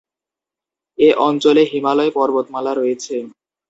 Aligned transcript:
এ 0.99 1.09
অঞ্চলে 1.27 1.61
হিমালয় 1.71 2.11
পর্বতমালা 2.17 2.71
রয়েছে। 2.75 3.15